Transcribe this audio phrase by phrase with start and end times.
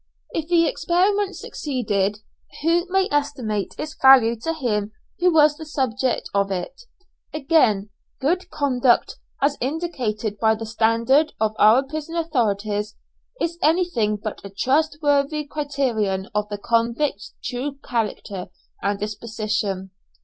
[0.31, 2.21] If the experiment succeeded,
[2.63, 6.85] who may estimate its value to him who was the subject of it?
[7.35, 12.95] Again, "good conduct," as indicated by the standard of our prison authorities,
[13.39, 18.47] is anything but a trustworthy criterion of the convict's true character
[18.81, 19.91] and disposition.